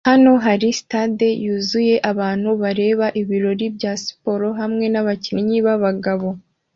[0.09, 6.29] Hano hari stade yuzuye abantu bareba ibirori bya siporo hamwe nabakinnyi babagabo